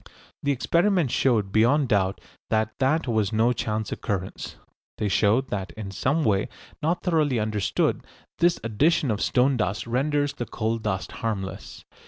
[0.41, 2.19] The experiments showed beyond doubt
[2.49, 4.55] that that was no chance occurrence.
[4.97, 6.49] They showed that in some way
[6.81, 8.01] not thoroughly understood
[8.39, 11.85] this addition of stone dust renders the coal dust harmless.